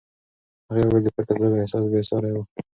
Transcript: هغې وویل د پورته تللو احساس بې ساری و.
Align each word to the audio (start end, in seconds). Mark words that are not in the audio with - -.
هغې 0.69 0.81
وویل 0.85 1.03
د 1.05 1.09
پورته 1.15 1.33
تللو 1.37 1.59
احساس 1.61 1.83
بې 1.91 2.01
ساری 2.09 2.31
و. 2.33 2.37